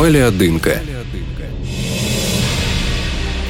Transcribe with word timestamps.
Валя-Адынка 0.00 0.80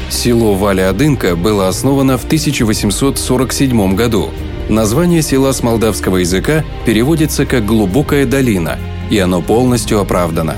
Село 0.09 0.55
Валя-Адынка 0.57 1.37
было 1.37 1.69
основано 1.69 2.19
в 2.19 2.25
1847 2.25 3.95
году. 3.95 4.31
Название 4.69 5.23
села 5.23 5.53
с 5.53 5.63
молдавского 5.63 6.17
языка 6.17 6.65
переводится 6.85 7.47
как 7.47 7.65
«глубокая 7.65 8.27
долина», 8.27 8.81
и 9.11 9.19
оно 9.21 9.43
полностью 9.43 10.01
оправдано. 10.01 10.57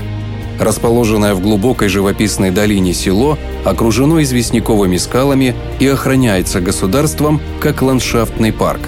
Расположенное 0.59 1.35
в 1.35 1.41
глубокой 1.41 1.89
живописной 1.89 2.49
долине 2.49 2.95
село 2.95 3.37
окружено 3.63 4.19
известняковыми 4.23 4.97
скалами 4.97 5.53
и 5.79 5.85
охраняется 5.85 6.59
государством 6.59 7.39
как 7.61 7.83
ландшафтный 7.83 8.51
парк. 8.51 8.81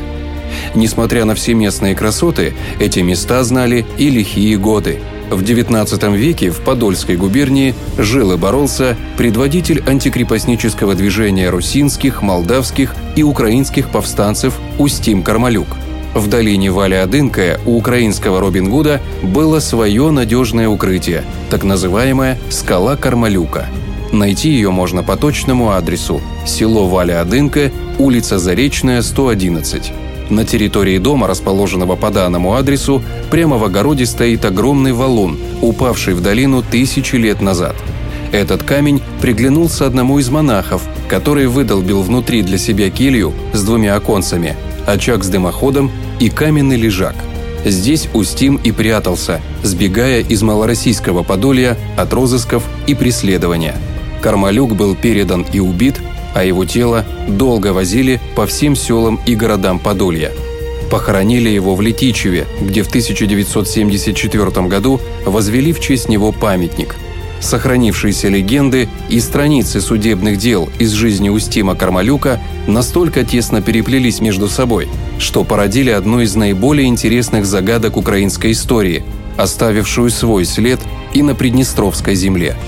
Несмотря 0.73 1.25
на 1.25 1.35
все 1.35 1.53
местные 1.53 1.93
красоты, 1.93 2.55
эти 2.80 3.02
места 3.02 3.44
знали 3.44 3.85
и 3.99 4.09
лихие 4.09 4.58
годы– 4.58 5.02
в 5.29 5.41
XIX 5.41 6.15
веке 6.15 6.52
в 6.52 6.61
Подольской 6.61 7.17
губернии 7.17 7.75
жил 7.97 8.31
и 8.33 8.38
боролся 8.38 8.95
предводитель 9.17 9.83
антикрепостнического 9.88 10.95
движения 10.95 11.49
русинских, 11.49 12.21
молдавских 12.21 12.95
и 13.16 13.23
украинских 13.23 13.89
повстанцев 13.89 14.55
Устим 14.77 15.23
Кармалюк. 15.23 15.67
В 16.13 16.27
долине 16.27 16.71
Валя-Адынкая 16.71 17.59
у 17.66 17.77
украинского 17.77 18.39
Робин 18.39 18.69
Гуда 18.69 19.02
было 19.21 19.59
свое 19.59 20.11
надежное 20.11 20.69
укрытие, 20.69 21.23
так 21.49 21.63
называемая 21.63 22.38
«Скала 22.49 22.95
Кармалюка». 22.95 23.67
Найти 24.13 24.49
ее 24.49 24.71
можно 24.71 25.03
по 25.03 25.17
точному 25.17 25.71
адресу– 25.71 26.21
село 26.45 26.88
Валя-Адынка, 26.88 27.71
улица 27.99 28.39
Заречная, 28.39 29.02
111. 29.02 29.91
На 30.29 30.43
территории 30.43 30.97
дома, 30.97 31.27
расположенного 31.27 31.95
по 31.95 32.09
данному 32.09 32.55
адресу, 32.55 33.03
прямо 33.29 33.57
в 33.57 33.63
огороде 33.63 34.05
стоит 34.05 34.44
огромный 34.45 34.94
валун, 34.94 35.38
упавший 35.61 36.13
в 36.13 36.22
долину 36.22 36.63
тысячи 36.63 37.16
лет 37.16 37.41
назад. 37.41 37.75
Этот 38.31 38.63
камень 38.63 39.02
приглянулся 39.22 39.85
одному 39.85 40.19
из 40.19 40.30
монахов, 40.30 40.81
который 41.08 41.47
выдолбил 41.47 42.02
внутри 42.02 42.41
для 42.41 42.58
себя 42.58 42.89
келью 42.89 43.33
с 43.53 43.63
двумя 43.63 43.95
оконцами, 43.95 44.58
очаг 44.88 45.23
с 45.23 45.30
дымоходом 45.30 45.91
и 46.19 46.30
каменный 46.30 46.78
лежак. 46.78 47.16
Здесь 47.63 48.09
Устим 48.13 48.57
и 48.57 48.72
прятался, 48.72 49.41
сбегая 49.63 50.22
из 50.22 50.41
малороссийского 50.44 51.23
Подолья 51.23 51.78
от 51.97 52.13
розысков 52.13 52.63
и 52.88 52.94
преследования. 52.94 53.75
Кармалюк 54.22 54.75
был 54.75 54.95
передан 54.95 55.45
и 55.52 55.59
убит 55.59 55.95
а 56.36 56.44
его 56.44 56.66
тело 56.66 57.05
долго 57.28 57.72
возили 57.73 58.19
по 58.36 58.45
всем 58.45 58.75
селам 58.75 59.19
и 59.25 59.36
городам 59.36 59.80
Подолья. 59.80 60.31
Похоронили 60.91 61.50
его 61.50 61.75
в 61.75 61.81
Летичеве, 61.81 62.45
где 62.61 62.83
в 62.83 62.88
1974 62.89 64.67
году 64.67 65.00
возвели 65.25 65.72
в 65.72 65.80
честь 65.80 66.09
него 66.09 66.31
памятник. 66.33 66.97
Сохранившиеся 67.39 68.28
легенды 68.28 68.89
и 69.09 69.19
страницы 69.19 69.80
судебных 69.80 70.38
дел 70.38 70.69
из 70.78 70.91
жизни 70.91 71.30
Устима 71.30 71.73
Кармалюка 71.73 72.41
настолько 72.67 73.23
тесно 73.23 73.61
переплелись 73.61 74.19
между 74.19 74.50
собой, 74.50 74.89
что 75.19 75.45
породили 75.45 75.89
одну 75.89 76.19
из 76.19 76.36
наиболее 76.36 76.88
интересных 76.88 77.45
загадок 77.45 77.95
украинской 77.95 78.52
истории, 78.52 79.06
оставившую 79.38 80.09
свой 80.09 80.44
след 80.44 80.81
и 81.13 81.23
на 81.23 81.33
Приднестровской 81.33 82.16
земле– 82.16 82.58